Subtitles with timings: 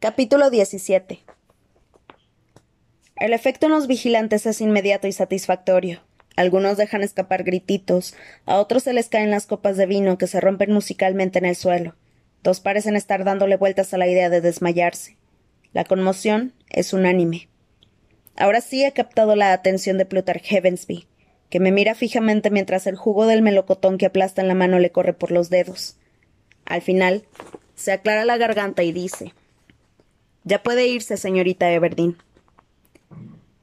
[0.00, 1.24] Capítulo 17
[3.16, 6.02] El efecto en los vigilantes es inmediato y satisfactorio.
[6.36, 8.14] Algunos dejan escapar grititos,
[8.46, 11.56] a otros se les caen las copas de vino que se rompen musicalmente en el
[11.56, 11.96] suelo.
[12.44, 15.16] Dos parecen estar dándole vueltas a la idea de desmayarse.
[15.72, 17.48] La conmoción es unánime.
[18.36, 21.08] Ahora sí he captado la atención de Plutarch Heavensby,
[21.50, 24.92] que me mira fijamente mientras el jugo del melocotón que aplasta en la mano le
[24.92, 25.96] corre por los dedos.
[26.66, 27.24] Al final,
[27.74, 29.34] se aclara la garganta y dice
[30.48, 32.16] Ya puede irse, señorita Everdeen.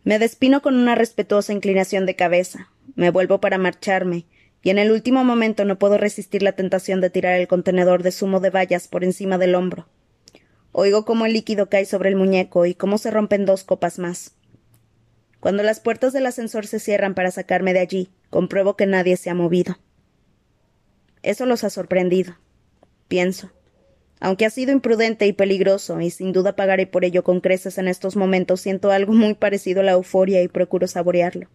[0.03, 4.27] Me despino con una respetuosa inclinación de cabeza, me vuelvo para marcharme,
[4.61, 8.11] y en el último momento no puedo resistir la tentación de tirar el contenedor de
[8.11, 9.87] zumo de bayas por encima del hombro.
[10.73, 14.35] Oigo cómo el líquido cae sobre el muñeco y cómo se rompen dos copas más.
[15.39, 19.31] Cuando las puertas del ascensor se cierran para sacarme de allí, compruebo que nadie se
[19.31, 19.79] ha movido.
[21.23, 22.37] Eso los ha sorprendido,
[23.07, 23.54] pienso.
[24.25, 27.87] Aunque ha sido imprudente y peligroso, y sin duda pagaré por ello con creces en
[27.87, 31.47] estos momentos, siento algo muy parecido a la euforia y procuro saborearlo.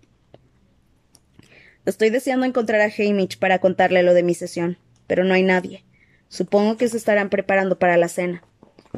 [1.84, 5.83] Estoy deseando encontrar a Hamish para contarle lo de mi sesión, pero no hay nadie.
[6.28, 8.45] Supongo que se estarán preparando para la cena.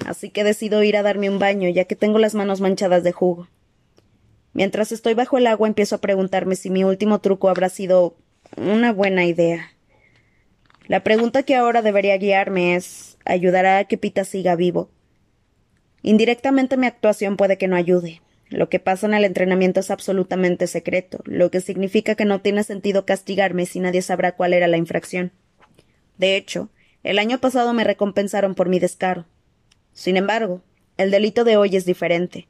[0.05, 3.13] Así que decido ir a darme un baño, ya que tengo las manos manchadas de
[3.13, 3.49] jugo.
[4.53, 8.19] Mientras estoy bajo el agua empiezo a preguntarme si mi último truco habrá sido
[8.55, 9.71] una buena idea.
[10.89, 14.91] La pregunta que ahora debería guiarme es ¿ayudará a que Pita siga vivo?
[16.03, 18.21] Indirectamente mi actuación puede que no ayude.
[18.49, 22.65] Lo que pasa en el entrenamiento es absolutamente secreto, lo que significa que no tiene
[22.65, 25.33] sentido castigarme si nadie sabrá cuál era la infracción.
[26.19, 26.69] De hecho,
[27.03, 29.27] el año pasado me recompensaron por mi descaro.
[29.93, 30.63] Sin embargo,
[30.99, 32.49] el delito de hoy es diferente.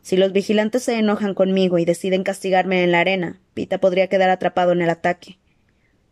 [0.00, 4.30] Si los vigilantes se enojan conmigo y deciden castigarme en la arena, Pita podría quedar
[4.30, 5.38] atrapado en el ataque.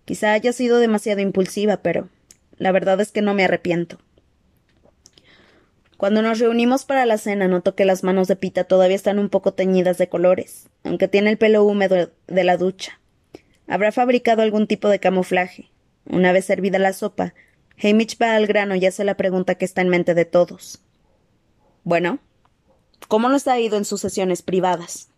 [0.04, 2.08] Quizá haya sido demasiado impulsiva, pero
[2.60, 3.98] la verdad es que no me arrepiento.
[5.96, 9.28] Cuando nos reunimos para la cena noto que las manos de Pita todavía están un
[9.28, 13.00] poco teñidas de colores, aunque tiene el pelo húmedo de la ducha.
[13.66, 15.72] Habrá fabricado algún tipo de camuflaje.
[16.06, 17.34] Una vez servida la sopa,
[17.82, 20.80] Hamish va al grano y hace la pregunta que está en mente de todos.
[21.82, 22.20] Bueno,
[23.08, 25.08] ¿Cómo nos ha ido en sus sesiones privadas?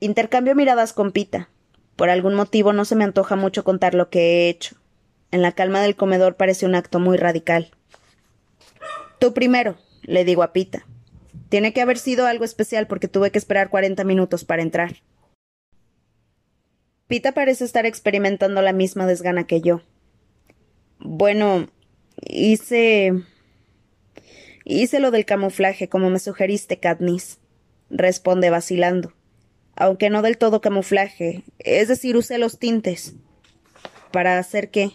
[0.00, 1.48] Intercambio miradas con Pita.
[1.96, 4.76] Por algún motivo no se me antoja mucho contar lo que he hecho.
[5.30, 7.70] En la calma del comedor parece un acto muy radical.
[9.18, 10.86] Tú primero, le digo a Pita.
[11.48, 14.96] Tiene que haber sido algo especial porque tuve que esperar cuarenta minutos para entrar.
[17.08, 19.80] Pita parece estar experimentando la misma desgana que yo.
[20.98, 21.68] Bueno,
[22.22, 23.12] hice.
[24.64, 27.38] Hice lo del camuflaje, como me sugeriste, Katniss,
[27.88, 29.14] responde vacilando.
[29.74, 33.14] Aunque no del todo camuflaje, es decir, usé los tintes.
[34.10, 34.92] ¿Para hacer qué?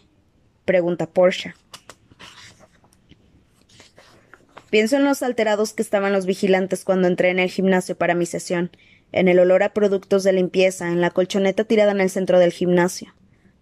[0.66, 1.56] Pregunta Portia.
[4.69, 8.25] Pienso en los alterados que estaban los vigilantes cuando entré en el gimnasio para mi
[8.25, 8.72] sesión,
[9.12, 12.52] en el olor a productos de limpieza, en la colchoneta tirada en el centro del
[12.52, 13.13] gimnasio.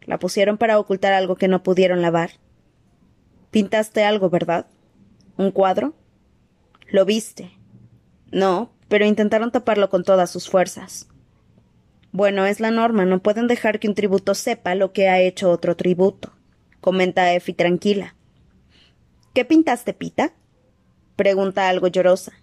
[0.05, 2.31] La pusieron para ocultar algo que no pudieron lavar.
[3.51, 4.67] Pintaste algo, ¿verdad?
[5.37, 5.93] ¿Un cuadro?
[6.89, 7.51] ¿Lo viste?
[8.31, 11.07] No, pero intentaron taparlo con todas sus fuerzas.
[12.13, 15.49] Bueno, es la norma, no pueden dejar que un tributo sepa lo que ha hecho
[15.49, 16.33] otro tributo,
[16.81, 18.15] comenta Effie tranquila.
[19.33, 20.33] ¿Qué pintaste, Pita?
[21.15, 22.33] pregunta algo llorosa.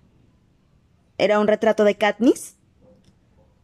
[1.18, 2.56] ¿Era un retrato de Katniss?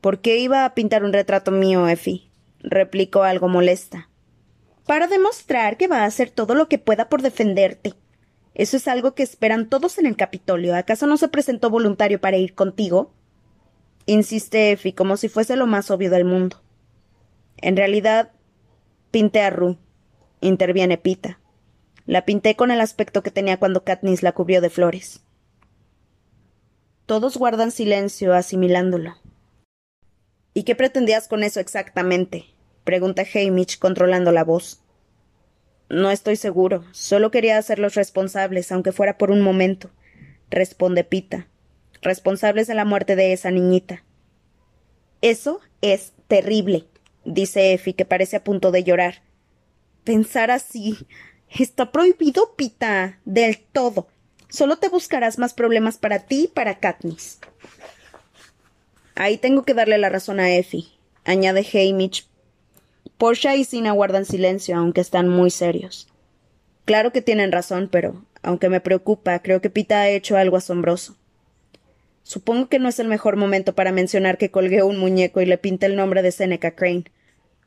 [0.01, 2.29] ¿Por qué iba a pintar un retrato mío, Effie?
[2.59, 4.11] replicó algo molesta.
[4.87, 7.95] Para demostrar que va a hacer todo lo que pueda por defenderte,
[8.55, 10.77] eso es algo que esperan todos en el Capitolio.
[10.77, 13.13] ¿Acaso no se presentó voluntario para ir contigo?
[14.07, 16.63] Insiste Effie, como si fuese lo más obvio del mundo.
[17.57, 18.31] En realidad,
[19.11, 19.79] pinté a Rue,
[20.47, 21.39] interviene Pita.
[22.07, 25.23] La pinté con el aspecto que tenía cuando Katniss la cubrió de flores.
[27.07, 29.17] Todos guardan silencio, asimilándolo.
[30.53, 32.47] ¿Y qué pretendías con eso exactamente?
[32.85, 34.83] pregunta Hamish, controlando la voz.
[35.89, 36.85] No estoy seguro.
[36.93, 39.91] Solo quería hacerlos responsables, aunque fuera por un momento,
[40.51, 41.49] responde Pita.
[42.03, 44.05] Responsables de la muerte de esa niñita.
[45.23, 46.85] Eso es terrible,
[47.25, 49.23] dice Effie, que parece a punto de llorar.
[50.05, 50.99] Pensar así.
[51.49, 53.19] Está prohibido, Pita.
[53.25, 54.09] Del todo.
[54.49, 57.39] Solo te buscarás más problemas para ti y para Katniss.
[59.17, 60.87] Ahí tengo que darle la razón a Effie,
[61.25, 62.27] añade Hamish,
[63.17, 66.09] Portia y Sina guardan silencio, aunque están muy serios.
[66.85, 71.17] Claro que tienen razón, pero, aunque me preocupa, creo que Pita ha hecho algo asombroso.
[72.25, 75.59] Supongo que no es el mejor momento para mencionar que colgué un muñeco y le
[75.59, 77.05] pinté el nombre de Seneca Crane.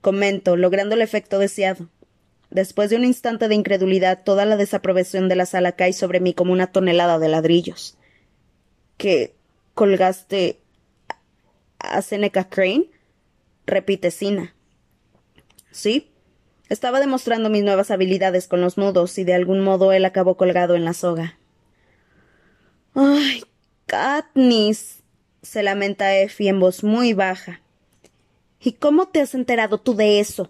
[0.01, 1.87] Comento, logrando el efecto deseado.
[2.57, 6.33] Después de un instante de incredulidad, toda la desaprobación de la sala cae sobre mí
[6.33, 7.99] como una tonelada de ladrillos.
[8.97, 9.35] ¿Que
[9.75, 10.59] colgaste
[11.77, 12.89] a Seneca Crane?
[13.67, 14.55] repite Sina.
[15.69, 16.09] Sí.
[16.67, 20.73] Estaba demostrando mis nuevas habilidades con los nudos y de algún modo él acabó colgado
[20.73, 21.37] en la soga.
[22.95, 23.43] Ay,
[23.85, 25.03] Katniss,
[25.43, 27.61] se lamenta Effie en voz muy baja.
[28.59, 30.49] ¿Y cómo te has enterado tú de eso?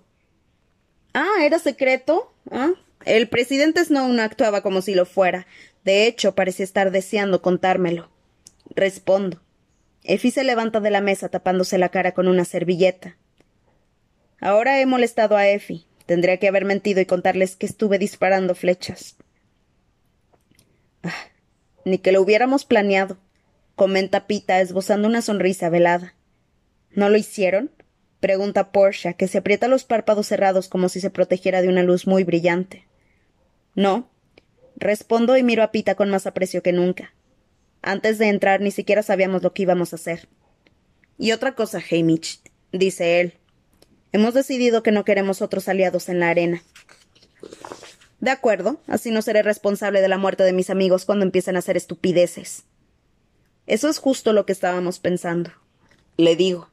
[1.19, 2.31] Ah, ¿era secreto?
[2.51, 2.73] ¿Ah?
[3.03, 5.47] El presidente Snow no actuaba como si lo fuera.
[5.83, 8.11] De hecho, parecía estar deseando contármelo.
[8.75, 9.41] Respondo.
[10.03, 13.17] Effie se levanta de la mesa tapándose la cara con una servilleta.
[14.39, 15.87] Ahora he molestado a Effie.
[16.05, 19.15] Tendría que haber mentido y contarles que estuve disparando flechas.
[21.01, 21.15] Ah,
[21.83, 23.17] ni que lo hubiéramos planeado,
[23.75, 26.13] comenta Pita, esbozando una sonrisa velada.
[26.91, 27.71] ¿No lo hicieron?
[28.19, 32.07] Pregunta Portia, que se aprieta los párpados cerrados como si se protegiera de una luz
[32.07, 32.85] muy brillante.
[33.75, 34.09] No.
[34.75, 37.13] Respondo y miro a Pita con más aprecio que nunca.
[37.81, 40.27] Antes de entrar ni siquiera sabíamos lo que íbamos a hacer.
[41.17, 42.41] Y otra cosa, Hamish,
[42.71, 43.33] dice él.
[44.11, 46.63] Hemos decidido que no queremos otros aliados en la arena.
[48.19, 51.59] De acuerdo, así no seré responsable de la muerte de mis amigos cuando empiecen a
[51.59, 52.63] hacer estupideces.
[53.67, 55.51] Eso es justo lo que estábamos pensando.
[56.17, 56.69] Le digo.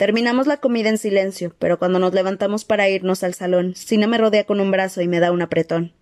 [0.00, 4.16] Terminamos la comida en silencio, pero cuando nos levantamos para irnos al salón, Sina me
[4.16, 5.92] rodea con un brazo y me da un apretón.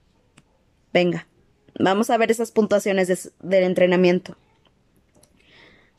[0.93, 1.27] Venga,
[1.79, 4.37] Vamos a ver esas puntuaciones del entrenamiento.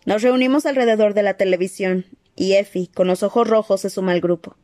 [0.05, 2.05] Nos reunimos alrededor de la televisión
[2.35, 4.57] y Effie, con los ojos rojos, se suma al grupo.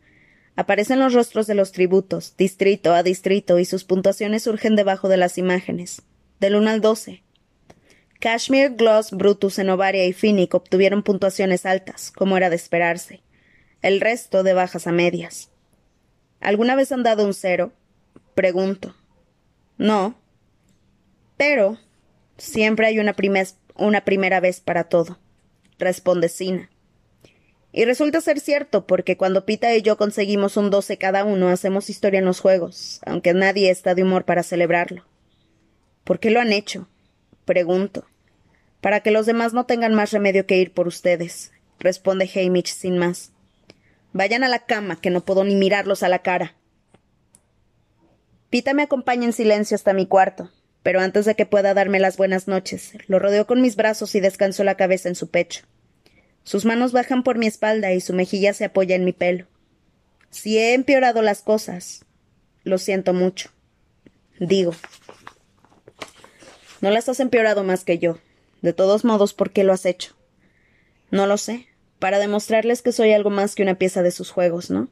[0.58, 5.18] Aparecen los rostros de los tributos, distrito a distrito, y sus puntuaciones surgen debajo de
[5.18, 6.02] las imágenes,
[6.40, 7.24] del 1 al 12.
[8.20, 13.25] Kashmir, Gloss, Brutus, Enovaria y Finnick obtuvieron puntuaciones altas, como era de esperarse.
[13.82, 15.50] El resto de bajas a medias.
[16.40, 17.72] ¿Alguna vez han dado un cero?
[18.34, 18.96] Pregunto.
[19.78, 20.16] No,
[21.38, 21.78] pero
[22.38, 23.16] siempre hay una,
[23.76, 25.20] una primera vez para todo,
[25.80, 26.70] responde Sina.
[27.72, 31.90] Y resulta ser cierto, porque cuando Pita y yo conseguimos un doce cada uno, hacemos
[31.90, 35.04] historia en los juegos, aunque nadie está de humor para celebrarlo.
[36.06, 36.88] ¿Por qué lo han hecho?
[37.44, 38.06] Pregunto.
[38.80, 42.98] Para que los demás no tengan más remedio que ir por ustedes, responde Hamish sin
[42.98, 43.34] más.
[44.16, 46.56] Vayan a la cama, que no puedo ni mirarlos a la cara.
[48.50, 50.50] Pita me acompaña en silencio hasta mi cuarto,
[50.84, 54.22] pero antes de que pueda darme las buenas noches, lo rodeo con mis brazos y
[54.22, 55.66] descanso la cabeza en su pecho.
[56.46, 59.48] Sus manos bajan por mi espalda y su mejilla se apoya en mi pelo.
[60.30, 62.06] Si he empeorado las cosas,
[62.64, 63.50] lo siento mucho.
[64.40, 64.74] Digo.
[66.80, 68.18] No las has empeorado más que yo.
[68.62, 70.16] De todos modos, ¿por qué lo has hecho?
[71.12, 71.68] No lo sé.
[72.06, 74.90] Para demostrarles que soy algo más que una pieza de sus juegos, ¿no?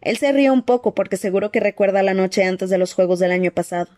[0.00, 3.20] Él se ríe un poco porque seguro que recuerda la noche antes de los juegos
[3.20, 3.88] del año pasado.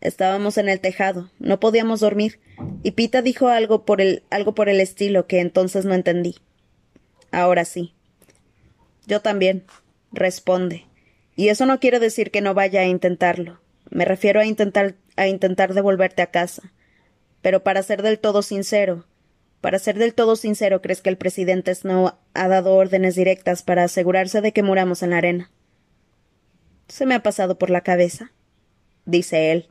[0.00, 2.40] Estábamos en el tejado, no podíamos dormir,
[2.82, 6.34] y Pita dijo algo por el, algo por el estilo que entonces no entendí.
[7.30, 7.94] Ahora sí.
[9.06, 9.62] Yo también,
[10.10, 10.86] responde.
[11.36, 13.60] Y eso no quiere decir que no vaya a intentarlo.
[13.90, 16.72] Me refiero a intentar, a intentar devolverte a casa.
[17.42, 19.04] Pero para ser del todo sincero,
[19.66, 23.82] para ser del todo sincero, ¿crees que el presidente Snow ha dado órdenes directas para
[23.82, 25.50] asegurarse de que muramos en la arena?
[26.86, 28.30] Se me ha pasado por la cabeza,
[29.06, 29.68] dice él.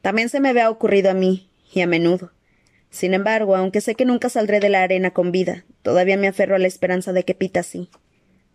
[0.00, 2.32] También se me había ocurrido a mí, y a menudo.
[2.88, 6.56] Sin embargo, aunque sé que nunca saldré de la arena con vida, todavía me aferro
[6.56, 7.90] a la esperanza de que Pita sí.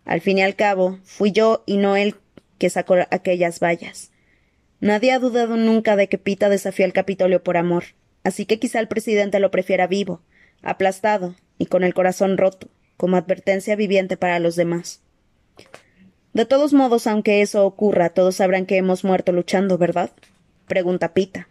[0.03, 2.15] Al fin y al cabo, fui yo y no él
[2.57, 4.09] que sacó aquellas vallas.
[4.79, 7.83] Nadie ha dudado nunca de que Pita desafió al Capitolio por amor,
[8.23, 10.21] así que quizá el presidente lo prefiera vivo,
[10.61, 15.01] aplastado y con el corazón roto, como advertencia viviente para los demás.
[16.33, 20.11] De todos modos, aunque eso ocurra, todos sabrán que hemos muerto luchando, ¿verdad?
[20.67, 21.47] pregunta Pita.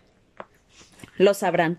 [1.18, 1.78] Lo sabrán.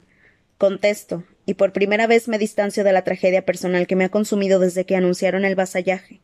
[0.58, 4.60] Contesto, y por primera vez me distancio de la tragedia personal que me ha consumido
[4.60, 6.22] desde que anunciaron el vasallaje.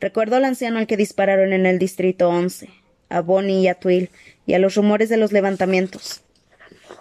[0.00, 2.68] Recuerdo al anciano al que dispararon en el distrito once,
[3.08, 4.10] a Bonnie y a Twill,
[4.46, 6.22] y a los rumores de los levantamientos.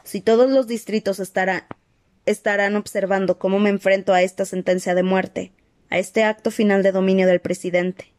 [0.04, 5.52] Si todos los distritos estarán observando cómo me enfrento a esta sentencia de muerte,
[5.90, 8.14] a este acto final de dominio del presidente,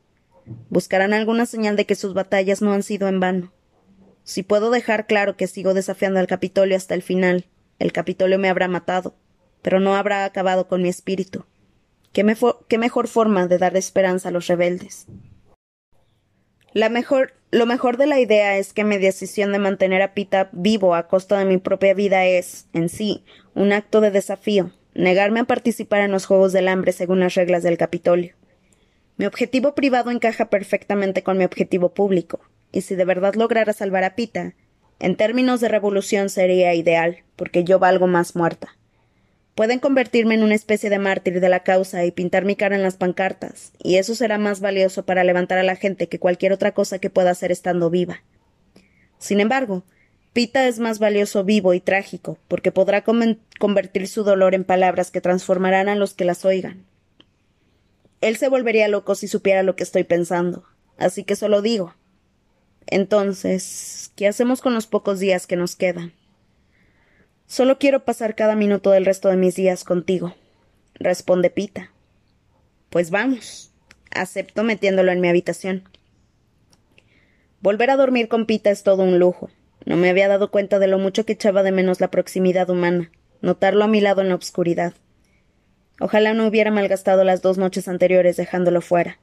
[0.71, 3.53] buscarán alguna señal de que sus batallas no han sido en vano.
[4.25, 7.47] Si puedo dejar claro que sigo desafiando al Capitolio hasta el final,
[7.79, 9.17] el Capitolio me habrá matado,
[9.63, 11.45] pero no habrá acabado con mi espíritu.
[12.13, 12.25] ¿Qué,
[12.79, 15.07] mejor forma de dar esperanza a los rebeldes?
[16.75, 20.49] La mejor, lo mejor de la idea es que mi decisión de mantener a Pita
[20.53, 25.41] vivo a costa de mi propia vida es, en sí, un acto de desafío, negarme
[25.41, 28.35] a participar en los Juegos del Hambre según las reglas del Capitolio.
[29.19, 32.41] Mi objetivo privado encaja perfectamente con mi objetivo público,
[32.73, 34.55] y si de verdad lograra salvar a Pita,
[34.99, 38.79] en términos de revolución sería ideal, porque yo valgo más muerta.
[39.55, 42.83] Pueden convertirme en una especie de mártir de la causa y pintar mi cara en
[42.83, 46.73] las pancartas, y eso será más valioso para levantar a la gente que cualquier otra
[46.73, 48.23] cosa que pueda hacer estando viva.
[49.19, 49.85] Sin embargo,
[50.33, 55.21] Pita es más valioso vivo y trágico, porque podrá convertir su dolor en palabras que
[55.21, 56.87] transformarán a los que las oigan.
[58.23, 60.65] Él se volvería loco si supiera lo que estoy pensando,
[60.97, 61.95] así que solo digo.
[62.87, 66.15] Entonces, ¿qué hacemos con los pocos días que nos quedan?
[67.53, 70.35] Solo quiero pasar cada minuto del resto de mis días contigo,
[70.95, 71.91] responde Pita.
[72.89, 73.71] Pues vamos,
[74.11, 75.87] acepto metiéndolo en mi habitación.
[77.61, 79.51] Volver a dormir con Pita es todo un lujo.
[79.85, 83.11] No me había dado cuenta de lo mucho que echaba de menos la proximidad humana,
[83.43, 84.95] notarlo a mi lado en la oscuridad.
[86.01, 89.19] Ojalá no hubiera malgastado las dos noches anteriores dejándolo fuera.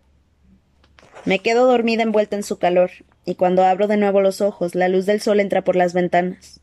[1.26, 2.92] Me quedo dormida envuelta en su calor,
[3.26, 6.62] y cuando abro de nuevo los ojos, la luz del sol entra por las ventanas.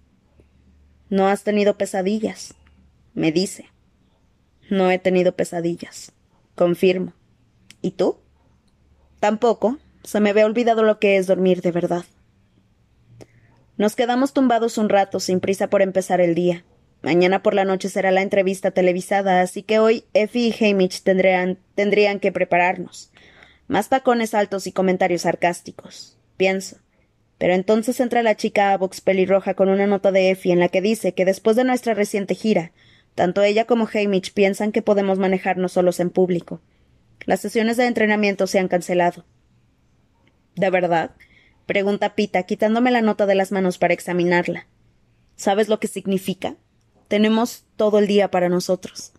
[1.08, 2.54] No has tenido pesadillas,
[3.14, 3.66] me dice.
[4.68, 6.12] No he tenido pesadillas,
[6.54, 7.12] confirmo.
[7.80, 8.18] ¿Y tú?
[9.20, 9.78] Tampoco.
[10.02, 12.04] Se me había olvidado lo que es dormir de verdad.
[13.76, 16.64] Nos quedamos tumbados un rato, sin prisa por empezar el día.
[17.02, 21.58] Mañana por la noche será la entrevista televisada, así que hoy Effie y Hamish tendrían,
[21.75, 23.12] tendrían que prepararnos.
[23.68, 26.18] Más tacones altos y comentarios sarcásticos.
[26.36, 26.78] Pienso.
[27.38, 30.80] Pero entonces entra la chica a pelirroja con una nota de Effie en la que
[30.80, 32.72] dice que después de nuestra reciente gira,
[33.14, 36.60] tanto ella como Hamish piensan que podemos manejarnos solos en público.
[37.24, 39.24] Las sesiones de entrenamiento se han cancelado.
[40.54, 41.10] ¿De verdad?
[41.66, 44.66] pregunta Pita, quitándome la nota de las manos para examinarla.
[45.34, 46.56] ¿Sabes lo que significa?
[47.08, 49.12] Tenemos todo el día para nosotros.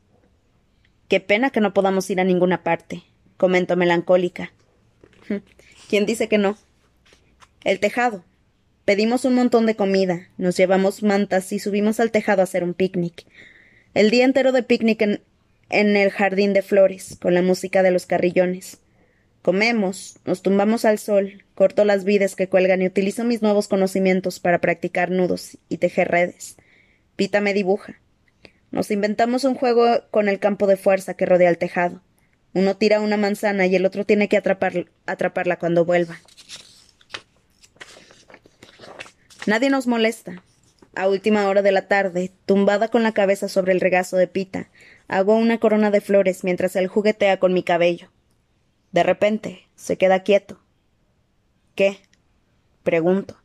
[1.07, 3.03] Qué pena que no podamos ir a ninguna parte,
[3.37, 4.51] comento melancólica.
[5.89, 6.57] ¿Quién dice que no?
[7.63, 8.23] El tejado.
[8.85, 12.73] Pedimos un montón de comida, nos llevamos mantas y subimos al tejado a hacer un
[12.73, 13.25] picnic.
[13.93, 18.05] El día entero de picnic en, el jardín de flores, con la música de los
[18.05, 18.77] carrillones.
[19.41, 24.39] Comemos, nos tumbamos al sol, corto las vides que cuelgan y utilizo mis nuevos conocimientos
[24.39, 26.55] para practicar nudos y tejer redes.
[27.15, 27.99] Pita me dibuja.
[28.71, 32.01] Nos inventamos un juego con el campo de fuerza que rodea el tejado.
[32.53, 36.19] Uno tira una manzana y el otro tiene que atraparla cuando vuelva.
[39.47, 40.43] Nadie nos molesta.
[40.93, 44.69] A última hora de la tarde, tumbada con la cabeza sobre el regazo de Pita,
[45.07, 48.09] hago una corona de flores mientras él juguetea con mi cabello.
[48.91, 50.59] De repente, se queda quieto.
[51.75, 51.97] ¿Qué?
[52.83, 53.37] Pregunto.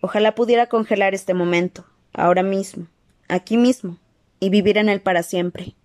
[0.00, 2.88] Ojalá pudiera congelar este momento, ahora mismo,
[3.28, 3.98] aquí mismo,
[4.40, 5.76] y vivir en él para siempre.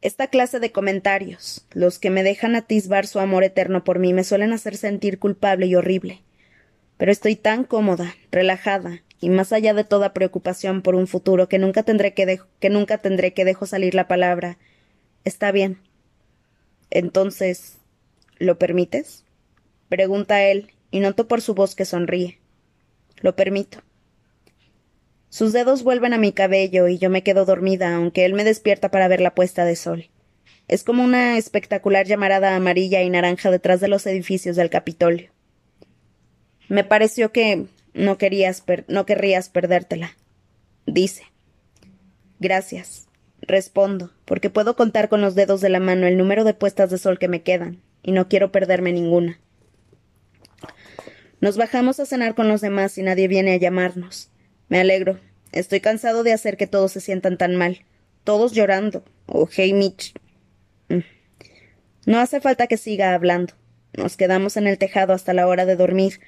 [0.00, 4.22] Esta clase de comentarios, los que me dejan atisbar su amor eterno por mí, me
[4.22, 6.22] suelen hacer sentir culpable y horrible.
[7.00, 11.58] Pero estoy tan cómoda, relajada, y más allá de toda preocupación por un futuro que
[11.58, 14.58] nunca tendré que, que nunca tendré que dejo salir la palabra.
[15.24, 15.78] Está bien.
[16.90, 17.78] Entonces,
[18.36, 19.24] ¿lo permites?
[19.88, 22.38] pregunta él, y noto por su voz que sonríe.
[23.22, 23.82] Lo permito.
[25.30, 28.90] Sus dedos vuelven a mi cabello y yo me quedo dormida, aunque él me despierta
[28.90, 30.10] para ver la puesta de sol.
[30.68, 35.30] Es como una espectacular llamarada amarilla y naranja detrás de los edificios del Capitolio.
[36.70, 40.16] Me pareció que no querías no querrías perdértela.
[40.86, 41.24] Dice.
[42.38, 43.08] Gracias.
[43.42, 46.98] Respondo, porque puedo contar con los dedos de la mano el número de puestas de
[46.98, 49.40] sol que me quedan, y no quiero perderme ninguna.
[51.40, 54.30] Nos bajamos a cenar con los demás y nadie viene a llamarnos.
[54.68, 55.18] Me alegro.
[55.50, 57.80] Estoy cansado de hacer que todos se sientan tan mal.
[58.22, 59.02] Todos llorando.
[59.26, 60.14] Oh, hey, Mitch.
[60.88, 61.00] Mm.
[62.06, 63.54] No hace falta que siga hablando.
[63.92, 66.20] Nos quedamos en el tejado hasta la hora de dormir,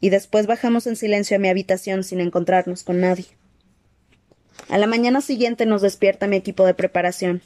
[0.00, 3.26] y después bajamos en silencio a mi habitación sin encontrarnos con nadie.
[4.68, 7.42] A la mañana siguiente nos despierta mi equipo de preparación.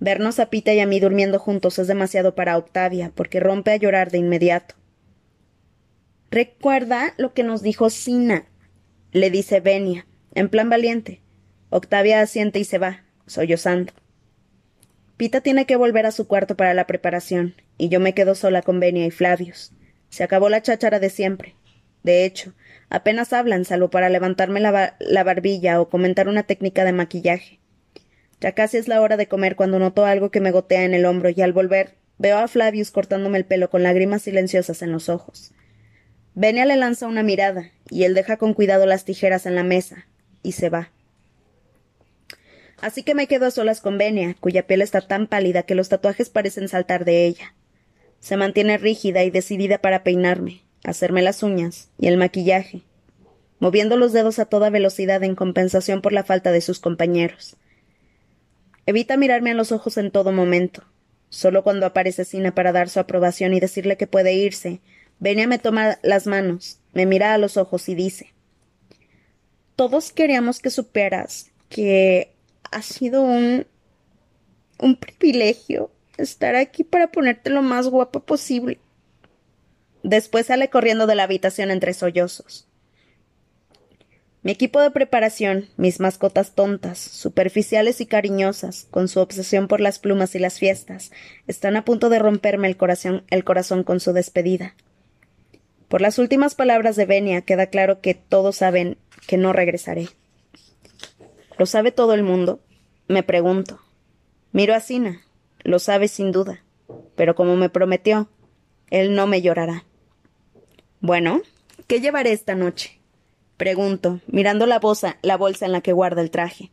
[0.00, 3.76] Vernos a Pita y a mí durmiendo juntos es demasiado para Octavia, porque rompe a
[3.76, 4.74] llorar de inmediato.
[6.30, 8.46] Recuerda lo que nos dijo Sina,
[9.12, 11.20] le dice Benia, en plan valiente.
[11.70, 13.92] Octavia asiente y se va, sollozando.
[15.16, 18.62] Pita tiene que volver a su cuarto para la preparación, y yo me quedo sola
[18.62, 19.72] con Benia y Flavius.
[20.14, 21.56] Se acabó la cháchara de siempre.
[22.02, 22.54] De hecho,
[22.94, 27.58] Apenas hablan, salvo para levantarme la, la barbilla o comentar una técnica de maquillaje.
[28.40, 31.04] Ya casi es la hora de comer cuando noto algo que me gotea en el
[31.04, 35.08] hombro y al volver veo a Flavius cortándome el pelo con lágrimas silenciosas en los
[35.08, 35.52] ojos.
[36.34, 40.06] Benia le lanza una mirada y él deja con cuidado las tijeras en la mesa
[40.44, 40.90] y se va.
[42.80, 45.88] Así que me quedo a solas con Benia, cuya piel está tan pálida que los
[45.88, 47.54] tatuajes parecen saltar de ella.
[48.24, 52.80] Se mantiene rígida y decidida para peinarme, hacerme las uñas y el maquillaje,
[53.58, 57.56] moviendo los dedos a toda velocidad en compensación por la falta de sus compañeros.
[58.86, 60.84] Evita mirarme a los ojos en todo momento.
[61.28, 64.80] Solo cuando aparece Sina para dar su aprobación y decirle que puede irse,
[65.18, 68.32] Benia me toma las manos, me mira a los ojos y dice
[69.76, 72.32] Todos queríamos que supieras que
[72.70, 73.66] ha sido un
[74.78, 78.80] un privilegio estar aquí para ponerte lo más guapo posible.
[80.02, 82.68] Después sale corriendo de la habitación entre sollozos.
[84.42, 89.98] Mi equipo de preparación, mis mascotas tontas, superficiales y cariñosas, con su obsesión por las
[89.98, 91.12] plumas y las fiestas,
[91.46, 94.74] están a punto de romperme el corazón, el corazón con su despedida.
[95.88, 100.08] Por las últimas palabras de Benia queda claro que todos saben que no regresaré.
[101.58, 102.60] ¿Lo sabe todo el mundo?
[103.08, 103.80] Me pregunto.
[104.52, 105.23] Miro a Sina.
[105.64, 106.62] Lo sabe sin duda.
[107.16, 108.28] Pero como me prometió,
[108.90, 109.84] él no me llorará.
[111.00, 111.42] Bueno,
[111.86, 113.00] ¿qué llevaré esta noche?
[113.56, 116.70] Pregunto, mirando la bolsa, la bolsa en la que guarda el traje.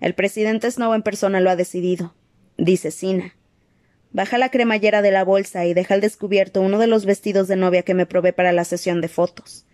[0.00, 2.14] El presidente Snow en persona lo ha decidido,
[2.56, 3.36] dice Sina.
[4.12, 7.56] Baja la cremallera de la bolsa y deja al descubierto uno de los vestidos de
[7.56, 9.66] novia que me probé para la sesión de fotos.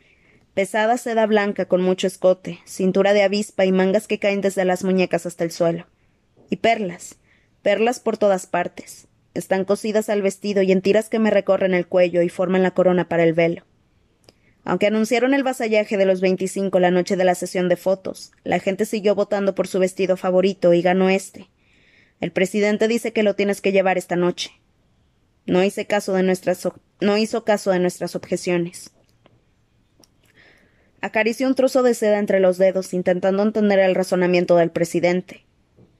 [0.53, 4.85] Pesada seda blanca con mucho escote, cintura de avispa y mangas que caen desde las
[4.85, 5.87] muñecas hasta el suelo.
[6.51, 7.19] Y perlas,
[7.67, 9.09] perlas por todas partes.
[9.35, 12.71] Están cosidas al vestido y en tiras que me recorren el cuello y forman la
[12.71, 13.65] corona para el velo.
[14.63, 18.61] Aunque anunciaron el vasallaje de los veinticinco la noche de la sesión de fotos, la
[18.61, 21.51] gente siguió votando por su vestido favorito y ganó este.
[22.21, 24.53] El presidente dice que lo tienes que llevar esta noche.
[25.45, 26.69] No, hice caso de nuestras,
[27.01, 28.93] no hizo caso de nuestras objeciones.
[31.01, 35.46] Acarició un trozo de seda entre los dedos, intentando entender el razonamiento del presidente.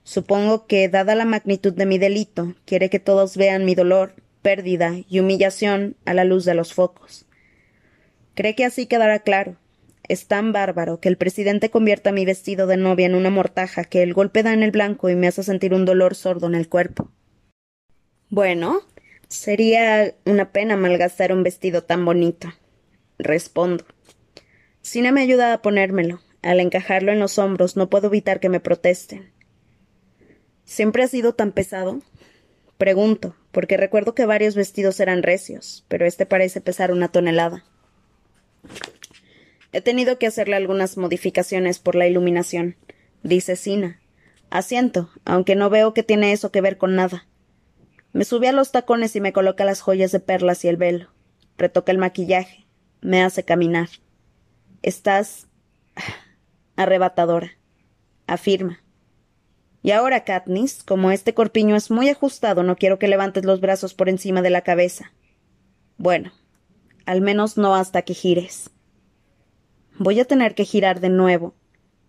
[0.07, 4.93] Supongo que, dada la magnitud de mi delito, quiere que todos vean mi dolor, pérdida
[5.09, 7.25] y humillación a la luz de los focos.
[8.33, 9.57] Cree que así quedará claro.
[10.07, 14.01] Es tan bárbaro que el presidente convierta mi vestido de novia en una mortaja que
[14.01, 16.69] el golpe da en el blanco y me hace sentir un dolor sordo en el
[16.69, 17.11] cuerpo.
[18.29, 18.79] Bueno,
[19.27, 22.47] sería una pena malgastar un vestido tan bonito.
[23.19, 23.83] Respondo.
[24.79, 26.21] Sina me ayuda a ponérmelo.
[26.41, 29.35] Al encajarlo en los hombros no puedo evitar que me protesten.
[30.67, 32.01] ¿Siempre ha sido tan pesado?
[32.77, 37.63] Pregunto, porque recuerdo que varios vestidos eran recios, pero este parece pesar una tonelada.
[39.71, 42.75] He tenido que hacerle algunas modificaciones por la iluminación,
[43.23, 44.01] dice Sina.
[44.49, 47.27] Asiento, aunque no veo que tiene eso que ver con nada.
[48.11, 51.09] Me sube a los tacones y me coloca las joyas de perlas y el velo.
[51.57, 52.65] Retoca el maquillaje.
[52.99, 53.87] Me hace caminar.
[54.81, 55.47] Estás
[56.75, 57.51] arrebatadora.
[58.27, 58.81] Afirma.
[59.83, 63.93] Y ahora, Katniss, como este corpiño es muy ajustado, no quiero que levantes los brazos
[63.93, 65.13] por encima de la cabeza.
[65.97, 66.31] Bueno,
[67.05, 68.69] al menos no hasta que gires.
[69.97, 71.55] Voy a tener que girar de nuevo.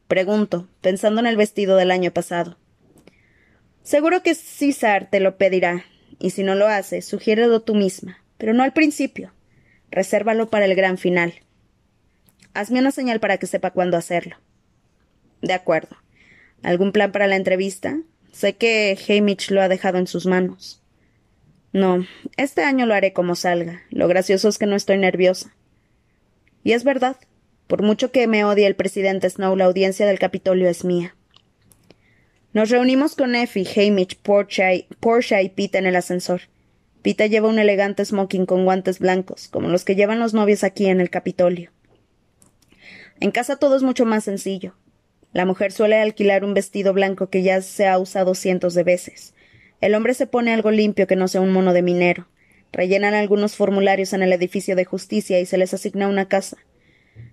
[0.08, 2.58] Pregunto, pensando en el vestido del año pasado.
[3.82, 5.84] Seguro que César te lo pedirá,
[6.18, 9.32] y si no lo hace, sugiérelo tú misma, pero no al principio.
[9.90, 11.32] Resérvalo para el gran final.
[12.52, 14.36] Hazme una señal para que sepa cuándo hacerlo.
[15.40, 15.96] De acuerdo.
[16.62, 17.98] ¿Algún plan para la entrevista?
[18.32, 20.82] Sé que Hamish lo ha dejado en sus manos.
[21.72, 23.82] No, este año lo haré como salga.
[23.90, 25.54] Lo gracioso es que no estoy nerviosa.
[26.64, 27.16] Y es verdad.
[27.66, 31.14] Por mucho que me odie el presidente Snow, la audiencia del Capitolio es mía.
[32.54, 36.42] Nos reunimos con Effie, Hamish, Portia y Pita en el ascensor.
[37.02, 40.86] Pita lleva un elegante smoking con guantes blancos, como los que llevan los novios aquí
[40.86, 41.70] en el Capitolio.
[43.20, 44.74] En casa todo es mucho más sencillo.
[45.32, 49.34] La mujer suele alquilar un vestido blanco que ya se ha usado cientos de veces.
[49.80, 52.26] El hombre se pone algo limpio que no sea un mono de minero.
[52.72, 56.56] Rellenan algunos formularios en el edificio de justicia y se les asigna una casa.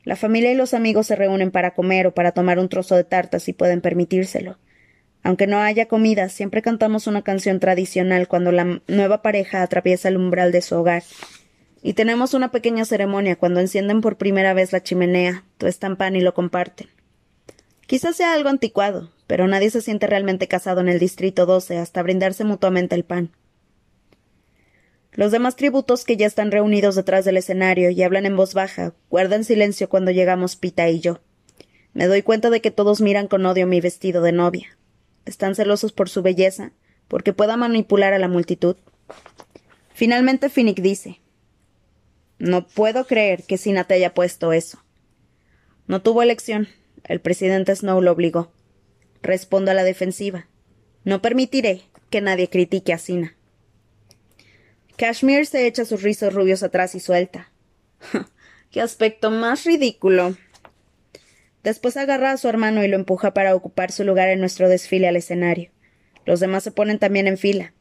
[0.03, 3.03] La familia y los amigos se reúnen para comer o para tomar un trozo de
[3.03, 4.58] tarta si pueden permitírselo.
[5.23, 10.17] Aunque no haya comida, siempre cantamos una canción tradicional cuando la nueva pareja atraviesa el
[10.17, 11.03] umbral de su hogar.
[11.81, 16.21] Y tenemos una pequeña ceremonia cuando encienden por primera vez la chimenea, tuestan pan y
[16.21, 16.88] lo comparten.
[17.88, 22.02] Quizás sea algo anticuado, pero nadie se siente realmente casado en el Distrito 12 hasta
[22.02, 23.32] brindarse mutuamente el pan.
[25.12, 28.93] Los demás tributos que ya están reunidos detrás del escenario y hablan en voz baja
[29.10, 31.21] guardan silencio cuando llegamos Pita y yo.
[31.93, 34.78] Me doy cuenta de que todos miran con odio mi vestido de novia.
[35.26, 36.74] Están celosos por su belleza,
[37.08, 38.76] porque pueda manipular a la multitud.
[39.93, 41.21] Finalmente Finnick dice
[42.38, 44.84] No puedo creer que Sina te haya puesto eso.
[45.88, 46.67] No tuvo elección.
[47.07, 48.51] El presidente Snow lo obligó.
[49.21, 50.47] Respondo a la defensiva.
[51.03, 53.35] No permitiré que nadie critique a Sina.
[54.97, 57.51] Kashmir se echa sus rizos rubios atrás y suelta.
[58.71, 60.35] ¡Qué aspecto más ridículo!
[61.63, 65.07] Después agarra a su hermano y lo empuja para ocupar su lugar en nuestro desfile
[65.07, 65.71] al escenario.
[66.25, 67.73] Los demás se ponen también en fila.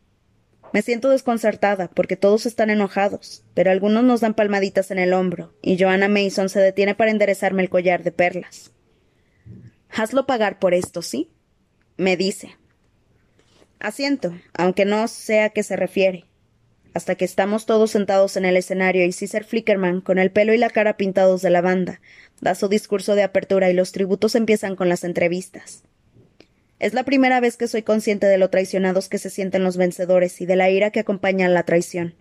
[0.73, 5.55] Me siento desconcertada porque todos están enojados, pero algunos nos dan palmaditas en el hombro,
[5.63, 8.74] y Joanna Mason se detiene para enderezarme el collar de perlas.
[9.97, 11.31] Hazlo pagar por esto, ¿sí?
[11.97, 12.57] me dice.
[13.79, 16.25] Asiento, aunque no sé a qué se refiere.
[16.95, 20.59] Hasta que estamos todos sentados en el escenario y César Flickerman, con el pelo y
[20.59, 22.01] la cara pintados de lavanda,
[22.41, 25.83] da su discurso de apertura y los tributos empiezan con las entrevistas.
[26.79, 30.41] Es la primera vez que soy consciente de lo traicionados que se sienten los vencedores
[30.41, 32.15] y de la ira que acompaña a la traición.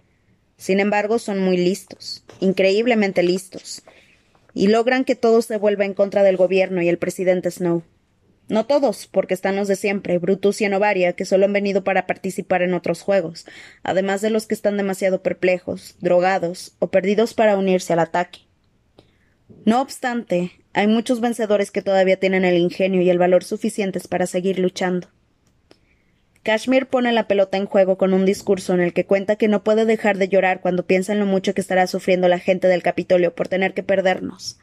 [0.57, 3.83] Sin embargo, son muy listos, increíblemente listos,
[4.53, 7.83] y logran que todo se vuelva en contra del gobierno y el presidente Snow.
[8.49, 12.05] No todos, porque están los de siempre, Brutus y Enovaria, que solo han venido para
[12.05, 13.45] participar en otros juegos,
[13.83, 18.41] además de los que están demasiado perplejos, drogados o perdidos para unirse al ataque.
[19.65, 24.27] No obstante, hay muchos vencedores que todavía tienen el ingenio y el valor suficientes para
[24.27, 25.07] seguir luchando.
[26.43, 29.63] Kashmir pone la pelota en juego con un discurso en el que cuenta que no
[29.63, 32.83] puede dejar de llorar cuando piensa en lo mucho que estará sufriendo la gente del
[32.83, 34.59] Capitolio por tener que perdernos.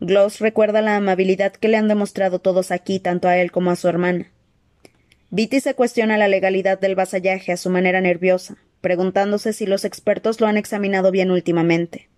[0.00, 3.76] Gloss recuerda la amabilidad que le han demostrado todos aquí, tanto a él como a
[3.76, 4.32] su hermana.
[5.30, 10.40] Viti se cuestiona la legalidad del vasallaje a su manera nerviosa, preguntándose si los expertos
[10.40, 12.08] lo han examinado bien últimamente.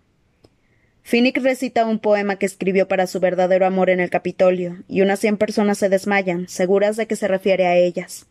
[1.03, 5.19] Finnick recita un poema que escribió para su verdadero amor en el Capitolio, y unas
[5.19, 8.27] cien personas se desmayan, seguras de que se refiere a ellas.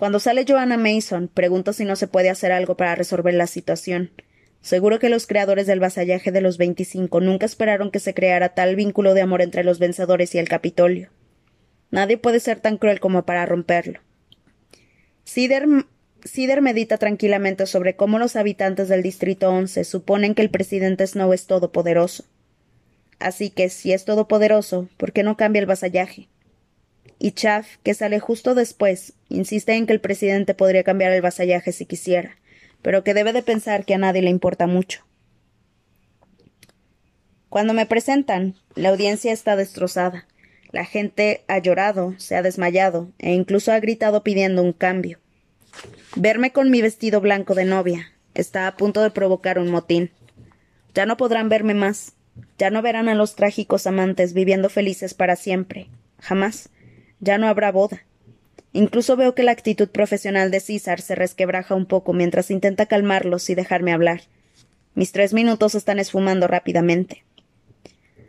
[0.00, 4.10] Cuando sale Joanna Mason, pregunto si no se puede hacer algo para resolver la situación.
[4.62, 8.76] Seguro que los creadores del vasallaje de los veinticinco nunca esperaron que se creara tal
[8.76, 11.10] vínculo de amor entre los vencedores y el Capitolio.
[11.90, 14.00] Nadie puede ser tan cruel como para romperlo.
[15.24, 15.66] Sider
[16.24, 21.34] Sider medita tranquilamente sobre cómo los habitantes del Distrito 11 suponen que el presidente Snow
[21.34, 22.24] es todopoderoso.
[23.18, 26.30] Así que, si es todopoderoso, ¿por qué no cambia el vasallaje?
[27.22, 31.70] Y Chaff, que sale justo después, insiste en que el presidente podría cambiar el vasallaje
[31.70, 32.38] si quisiera,
[32.80, 35.04] pero que debe de pensar que a nadie le importa mucho.
[37.50, 40.26] Cuando me presentan, la audiencia está destrozada.
[40.72, 45.18] La gente ha llorado, se ha desmayado e incluso ha gritado pidiendo un cambio.
[46.16, 50.10] Verme con mi vestido blanco de novia está a punto de provocar un motín.
[50.94, 52.14] Ya no podrán verme más.
[52.56, 55.88] Ya no verán a los trágicos amantes viviendo felices para siempre.
[56.18, 56.70] Jamás.
[57.20, 58.04] Ya no habrá boda.
[58.72, 63.50] Incluso veo que la actitud profesional de César se resquebraja un poco mientras intenta calmarlos
[63.50, 64.22] y dejarme hablar.
[64.94, 67.24] Mis tres minutos están esfumando rápidamente.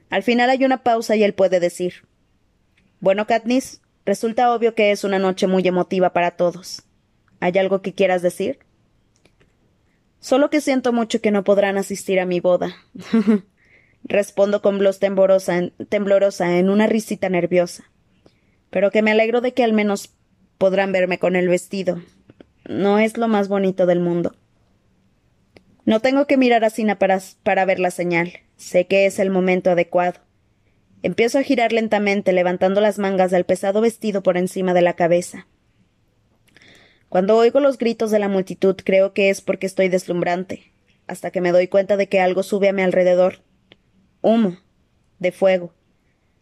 [0.09, 2.05] Al final hay una pausa y él puede decir
[2.99, 6.83] Bueno, Katniss, resulta obvio que es una noche muy emotiva para todos.
[7.39, 8.59] ¿Hay algo que quieras decir?
[10.19, 12.75] Solo que siento mucho que no podrán asistir a mi boda.
[14.03, 17.90] Respondo con voz temblorosa en, temblorosa en una risita nerviosa.
[18.71, 20.09] Pero que me alegro de que al menos
[20.57, 22.01] podrán verme con el vestido.
[22.67, 24.33] No es lo más bonito del mundo.
[25.85, 28.33] No tengo que mirar a Sina para, para ver la señal.
[28.57, 30.19] Sé que es el momento adecuado.
[31.03, 35.47] Empiezo a girar lentamente, levantando las mangas del pesado vestido por encima de la cabeza.
[37.09, 40.71] Cuando oigo los gritos de la multitud creo que es porque estoy deslumbrante,
[41.07, 43.41] hasta que me doy cuenta de que algo sube a mi alrededor.
[44.21, 44.57] Humo.
[45.19, 45.73] De fuego.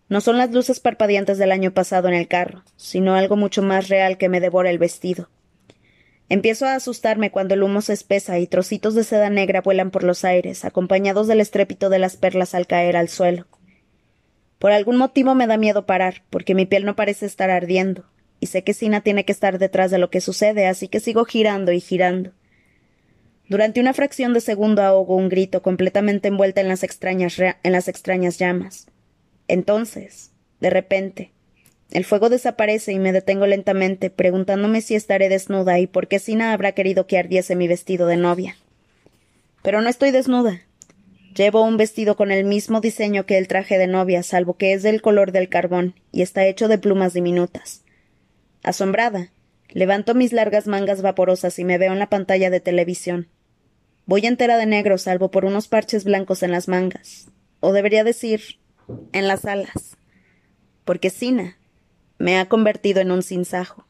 [0.09, 3.89] No son las luces parpadeantes del año pasado en el carro, sino algo mucho más
[3.89, 5.29] real que me devora el vestido.
[6.29, 10.03] Empiezo a asustarme cuando el humo se espesa y trocitos de seda negra vuelan por
[10.03, 13.47] los aires, acompañados del estrépito de las perlas al caer al suelo.
[14.57, 18.05] Por algún motivo me da miedo parar, porque mi piel no parece estar ardiendo,
[18.39, 21.23] y sé que Sina tiene que estar detrás de lo que sucede, así que sigo
[21.25, 22.31] girando y girando.
[23.47, 27.87] Durante una fracción de segundo ahogo un grito completamente envuelta en las extrañas, en las
[27.87, 28.87] extrañas llamas.
[29.49, 30.31] Entonces,
[30.61, 31.31] de repente,
[31.91, 36.53] el fuego desaparece y me detengo lentamente, preguntándome si estaré desnuda y por qué Sina
[36.53, 38.55] habrá querido que ardiese mi vestido de novia.
[39.63, 40.61] Pero no estoy desnuda.
[41.35, 44.83] Llevo un vestido con el mismo diseño que el traje de novia, salvo que es
[44.83, 47.81] del color del carbón y está hecho de plumas diminutas.
[48.61, 49.31] Asombrada,
[49.69, 53.29] levanto mis largas mangas vaporosas y me veo en la pantalla de televisión.
[54.05, 57.29] Voy entera de negro salvo por unos parches blancos en las mangas,
[57.61, 58.58] o debería decir,
[59.11, 59.97] en las alas,
[60.85, 61.57] porque Sina
[62.17, 63.85] me ha convertido en un sinsajo.